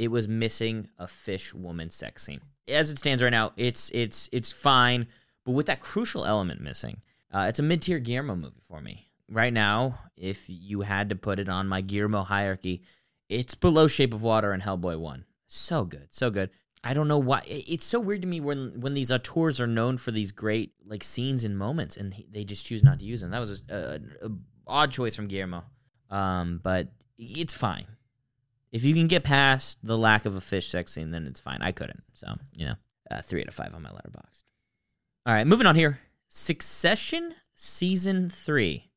it 0.00 0.10
was 0.10 0.26
missing 0.26 0.88
a 0.98 1.06
fish 1.06 1.52
woman 1.52 1.90
sex 1.90 2.22
scene. 2.22 2.40
As 2.66 2.90
it 2.90 2.96
stands 2.98 3.22
right 3.22 3.28
now, 3.28 3.52
it's 3.58 3.90
it's 3.90 4.30
it's 4.32 4.50
fine, 4.50 5.06
but 5.44 5.52
with 5.52 5.66
that 5.66 5.80
crucial 5.80 6.24
element 6.24 6.62
missing, 6.62 7.02
uh, 7.30 7.46
it's 7.50 7.58
a 7.58 7.62
mid 7.62 7.82
tier 7.82 7.98
Guillermo 7.98 8.34
movie 8.34 8.62
for 8.66 8.80
me 8.80 9.10
right 9.28 9.52
now. 9.52 9.98
If 10.16 10.46
you 10.48 10.80
had 10.80 11.10
to 11.10 11.16
put 11.16 11.38
it 11.38 11.50
on 11.50 11.68
my 11.68 11.82
Guillermo 11.82 12.22
hierarchy, 12.22 12.82
it's 13.28 13.54
below 13.54 13.88
Shape 13.88 14.14
of 14.14 14.22
Water 14.22 14.52
and 14.52 14.62
Hellboy 14.62 14.98
One. 14.98 15.26
So 15.48 15.84
good, 15.84 16.08
so 16.08 16.30
good. 16.30 16.48
I 16.82 16.94
don't 16.94 17.08
know 17.08 17.18
why. 17.18 17.42
It's 17.46 17.84
so 17.84 18.00
weird 18.00 18.22
to 18.22 18.28
me 18.28 18.40
when 18.40 18.80
when 18.80 18.94
these 18.94 19.12
auteurs 19.12 19.60
are 19.60 19.66
known 19.66 19.98
for 19.98 20.12
these 20.12 20.32
great 20.32 20.72
like 20.82 21.04
scenes 21.04 21.44
and 21.44 21.58
moments, 21.58 21.98
and 21.98 22.24
they 22.32 22.44
just 22.44 22.64
choose 22.64 22.82
not 22.82 23.00
to 23.00 23.04
use 23.04 23.20
them. 23.20 23.32
That 23.32 23.40
was 23.40 23.64
a, 23.68 23.74
a, 23.74 24.26
a 24.26 24.30
odd 24.66 24.92
choice 24.92 25.14
from 25.14 25.26
Guillermo, 25.26 25.64
um, 26.08 26.58
but 26.62 26.88
it's 27.18 27.52
fine 27.52 27.84
if 28.72 28.84
you 28.84 28.94
can 28.94 29.08
get 29.08 29.24
past 29.24 29.78
the 29.82 29.98
lack 29.98 30.26
of 30.26 30.36
a 30.36 30.40
fish 30.40 30.68
sex 30.68 30.92
scene, 30.92 31.10
then 31.10 31.26
it's 31.26 31.40
fine. 31.40 31.58
I 31.60 31.72
couldn't. 31.72 32.02
So, 32.14 32.34
you 32.56 32.66
know, 32.66 32.74
uh, 33.10 33.22
three 33.22 33.40
out 33.40 33.48
of 33.48 33.54
five 33.54 33.74
on 33.74 33.82
my 33.82 33.90
Letterboxd. 33.90 34.44
All 35.26 35.34
right, 35.34 35.46
moving 35.46 35.66
on 35.66 35.74
here. 35.74 36.00
Succession 36.28 37.34
season 37.54 38.28
three. 38.30 38.90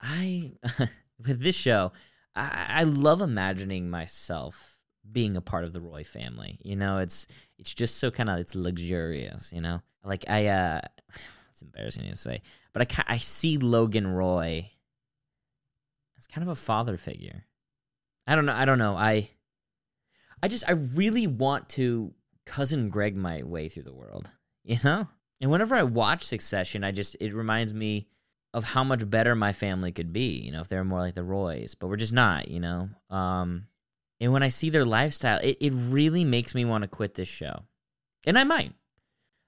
I, 0.00 0.52
with 1.24 1.40
this 1.42 1.54
show, 1.54 1.92
I, 2.34 2.66
I 2.68 2.82
love 2.82 3.20
imagining 3.20 3.88
myself 3.88 4.78
being 5.10 5.36
a 5.36 5.40
part 5.40 5.64
of 5.64 5.72
the 5.72 5.80
Roy 5.80 6.04
family. 6.04 6.58
You 6.62 6.76
know, 6.76 6.98
it's 6.98 7.26
it's 7.58 7.74
just 7.74 7.98
so 7.98 8.10
kind 8.10 8.28
of 8.28 8.38
it's 8.38 8.54
luxurious. 8.54 9.52
You 9.52 9.60
know, 9.60 9.82
like 10.04 10.24
I, 10.28 10.46
uh 10.46 10.80
it's 11.50 11.62
embarrassing 11.62 12.10
to 12.10 12.16
say, 12.16 12.42
but 12.72 12.82
I 12.82 13.14
I 13.14 13.18
see 13.18 13.58
Logan 13.58 14.06
Roy 14.06 14.70
as 16.18 16.26
kind 16.26 16.42
of 16.42 16.48
a 16.48 16.56
father 16.56 16.96
figure 16.96 17.46
I 18.26 18.34
don't 18.34 18.46
know. 18.46 18.54
I 18.54 18.64
don't 18.64 18.78
know. 18.78 18.96
I 18.96 19.30
I 20.42 20.48
just 20.48 20.64
I 20.68 20.72
really 20.72 21.26
want 21.26 21.68
to 21.70 22.14
cousin 22.46 22.88
Greg 22.88 23.16
my 23.16 23.42
way 23.42 23.68
through 23.68 23.84
the 23.84 23.94
world, 23.94 24.30
you 24.64 24.78
know? 24.84 25.08
And 25.40 25.50
whenever 25.50 25.74
I 25.74 25.82
watch 25.82 26.22
Succession, 26.22 26.84
I 26.84 26.92
just 26.92 27.16
it 27.20 27.34
reminds 27.34 27.74
me 27.74 28.08
of 28.54 28.64
how 28.64 28.84
much 28.84 29.08
better 29.08 29.34
my 29.34 29.52
family 29.52 29.92
could 29.92 30.12
be, 30.12 30.40
you 30.40 30.52
know, 30.52 30.60
if 30.60 30.68
they 30.68 30.76
were 30.76 30.84
more 30.84 31.00
like 31.00 31.14
the 31.14 31.24
Roys, 31.24 31.74
but 31.74 31.88
we're 31.88 31.96
just 31.96 32.12
not, 32.12 32.48
you 32.48 32.60
know. 32.60 32.90
Um 33.10 33.66
and 34.20 34.32
when 34.32 34.44
I 34.44 34.48
see 34.48 34.70
their 34.70 34.84
lifestyle, 34.84 35.40
it, 35.42 35.56
it 35.60 35.72
really 35.72 36.24
makes 36.24 36.54
me 36.54 36.64
want 36.64 36.82
to 36.82 36.88
quit 36.88 37.14
this 37.14 37.28
show. 37.28 37.64
And 38.24 38.38
I 38.38 38.44
might. 38.44 38.72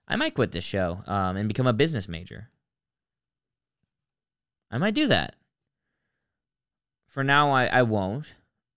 I 0.08 0.16
might 0.16 0.34
quit 0.34 0.50
this 0.50 0.64
show 0.64 1.02
um, 1.06 1.36
and 1.36 1.46
become 1.46 1.68
a 1.68 1.72
business 1.72 2.08
major. 2.08 2.50
I 4.70 4.78
might 4.78 4.94
do 4.94 5.06
that. 5.06 5.36
For 7.06 7.22
now, 7.22 7.52
I, 7.52 7.66
I 7.66 7.82
won't. 7.82 8.34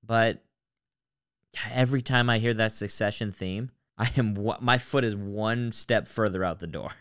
But 0.07 0.41
every 1.69 2.01
time 2.01 2.29
I 2.29 2.39
hear 2.39 2.53
that 2.53 2.71
Succession 2.71 3.31
theme, 3.31 3.71
I 3.97 4.09
am 4.17 4.37
my 4.61 4.77
foot 4.77 5.03
is 5.03 5.15
one 5.15 5.71
step 5.71 6.07
further 6.07 6.43
out 6.43 6.59
the 6.59 6.67
door. 6.67 6.91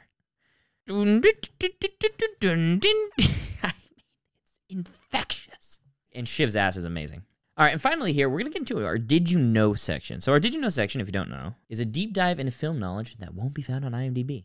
it's 3.19 4.59
infectious. 4.69 5.81
And 6.15 6.27
Shiv's 6.27 6.57
ass 6.57 6.77
is 6.77 6.85
amazing. 6.85 7.23
All 7.59 7.65
right, 7.65 7.73
and 7.73 7.81
finally 7.81 8.13
here, 8.13 8.29
we're 8.29 8.41
going 8.41 8.53
to 8.53 8.59
get 8.59 8.71
into 8.71 8.85
our 8.85 8.99
Did 8.99 9.31
You 9.31 9.39
Know 9.39 9.73
section. 9.73 10.21
So, 10.21 10.31
our 10.33 10.41
Did 10.41 10.55
You 10.55 10.61
Know 10.61 10.69
section, 10.69 11.01
if 11.01 11.07
you 11.07 11.13
don't 11.13 11.31
know, 11.31 11.55
is 11.71 11.81
a 11.81 11.87
deep 11.87 12.13
dive 12.13 12.39
into 12.39 12.53
film 12.53 12.79
knowledge 12.79 13.17
that 13.17 13.35
won't 13.35 13.55
be 13.55 13.63
found 13.63 13.85
on 13.85 13.93
IMDb. 13.93 14.45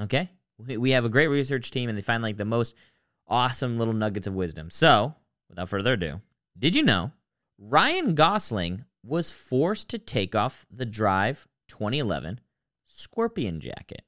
Okay? 0.00 0.30
We 0.58 0.92
have 0.92 1.04
a 1.04 1.08
great 1.08 1.26
research 1.26 1.72
team, 1.72 1.88
and 1.88 1.98
they 1.98 2.02
find 2.02 2.22
like 2.22 2.36
the 2.36 2.44
most 2.44 2.76
awesome 3.26 3.78
little 3.78 3.94
nuggets 3.94 4.28
of 4.28 4.36
wisdom. 4.36 4.70
So, 4.70 5.16
without 5.48 5.68
further 5.68 5.94
ado, 5.94 6.20
did 6.56 6.76
you 6.76 6.84
know 6.84 7.10
Ryan 7.64 8.16
Gosling 8.16 8.86
was 9.04 9.30
forced 9.30 9.88
to 9.90 9.98
take 9.98 10.34
off 10.34 10.66
the 10.68 10.84
Drive 10.84 11.46
2011 11.68 12.40
Scorpion 12.84 13.60
jacket. 13.60 14.02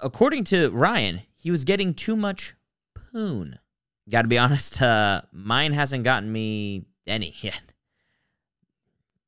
According 0.00 0.44
to 0.44 0.70
Ryan, 0.70 1.20
he 1.34 1.50
was 1.50 1.66
getting 1.66 1.92
too 1.92 2.16
much 2.16 2.54
poon. 2.94 3.58
Gotta 4.08 4.28
be 4.28 4.38
honest, 4.38 4.80
uh, 4.80 5.22
mine 5.30 5.74
hasn't 5.74 6.04
gotten 6.04 6.32
me 6.32 6.86
any 7.06 7.34
yet. 7.42 7.74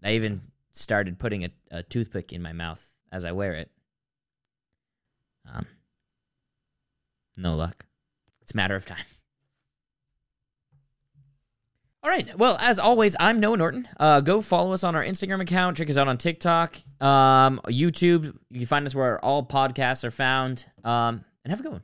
I 0.03 0.13
even 0.13 0.41
started 0.73 1.19
putting 1.19 1.45
a, 1.45 1.51
a 1.71 1.83
toothpick 1.83 2.33
in 2.33 2.41
my 2.41 2.55
mouth 2.55 2.97
as 3.13 3.27
I 3.27 3.33
wear 3.33 3.53
it. 3.53 3.71
Um, 5.53 5.67
no 7.37 7.55
luck. 7.55 7.85
It's 8.41 8.53
a 8.53 8.57
matter 8.57 8.77
of 8.77 8.87
time. 8.87 9.05
All 12.03 12.11
right. 12.11 12.39
Well, 12.39 12.57
as 12.61 12.79
always, 12.79 13.17
I'm 13.19 13.41
Noah 13.41 13.57
Norton. 13.57 13.89
Uh, 13.99 14.21
go 14.21 14.41
follow 14.41 14.73
us 14.73 14.85
on 14.85 14.95
our 14.95 15.05
Instagram 15.05 15.41
account. 15.41 15.77
Check 15.77 15.91
us 15.91 15.97
out 15.97 16.07
on 16.07 16.17
TikTok, 16.17 16.77
um, 17.01 17.61
YouTube. 17.67 18.37
You 18.51 18.61
can 18.61 18.67
find 18.67 18.87
us 18.87 18.95
where 18.95 19.23
all 19.25 19.45
podcasts 19.45 20.05
are 20.05 20.11
found. 20.13 20.65
Um, 20.85 21.25
and 21.45 21.51
have 21.51 21.61
a 21.61 21.63
good 21.63 21.73
one. 21.73 21.83